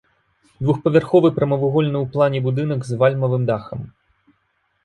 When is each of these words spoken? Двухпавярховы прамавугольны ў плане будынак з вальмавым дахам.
Двухпавярховы 0.65 1.29
прамавугольны 1.37 1.97
ў 2.03 2.13
плане 2.15 2.39
будынак 2.47 2.79
з 2.89 3.01
вальмавым 3.05 3.43
дахам. 3.51 3.79